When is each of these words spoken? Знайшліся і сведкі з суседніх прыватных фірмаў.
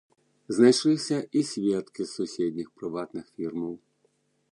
Знайшліся 0.59 1.17
і 1.41 1.43
сведкі 1.49 2.01
з 2.07 2.11
суседніх 2.15 2.67
прыватных 2.79 3.25
фірмаў. 3.35 3.73